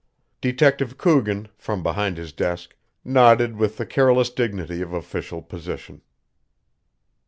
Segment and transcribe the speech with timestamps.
[0.41, 6.01] Detective Coogan, from behind his desk, nodded with the careless dignity of official position.